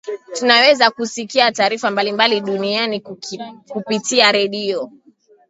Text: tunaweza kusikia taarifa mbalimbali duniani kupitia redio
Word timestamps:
tunaweza 0.33 0.91
kusikia 0.91 1.51
taarifa 1.51 1.91
mbalimbali 1.91 2.41
duniani 2.41 2.99
kupitia 3.69 4.31
redio 4.31 4.91